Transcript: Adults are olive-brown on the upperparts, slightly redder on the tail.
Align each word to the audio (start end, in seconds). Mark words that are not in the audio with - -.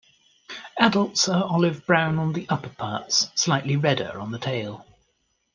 Adults 0.79 1.29
are 1.29 1.43
olive-brown 1.43 2.17
on 2.17 2.33
the 2.33 2.47
upperparts, 2.47 3.29
slightly 3.37 3.75
redder 3.75 4.19
on 4.19 4.31
the 4.31 4.39
tail. 4.39 4.83